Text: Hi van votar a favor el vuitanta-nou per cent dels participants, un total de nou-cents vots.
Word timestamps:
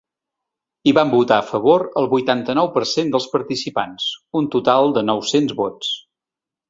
Hi 0.87 0.93
van 0.97 1.09
votar 1.15 1.35
a 1.41 1.43
favor 1.49 1.85
el 2.01 2.09
vuitanta-nou 2.15 2.69
per 2.77 2.85
cent 2.93 3.13
dels 3.17 3.27
participants, 3.35 4.09
un 4.41 4.49
total 4.57 4.95
de 4.97 5.05
nou-cents 5.11 5.55
vots. 5.61 5.93